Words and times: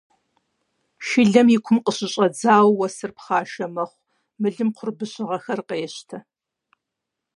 Шылэм 1.07 1.47
и 1.55 1.57
кум 1.65 1.77
къыщыщӀэдзауэ 1.85 2.71
уэсыр 2.79 3.11
пхъашэ 3.17 3.65
мэхъу, 3.73 4.03
мылым 4.41 4.69
кхъурбыщыгъэхэр 4.73 5.59
къещтэ. 5.67 6.17